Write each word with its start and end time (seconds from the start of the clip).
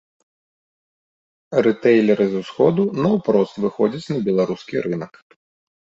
Рытэйлеры 1.67 2.29
з 2.33 2.43
усходу 2.47 2.81
наўпрост 3.03 3.55
выходзяць 3.69 4.11
на 4.19 4.23
беларускі 4.33 4.75
рынак. 4.93 5.13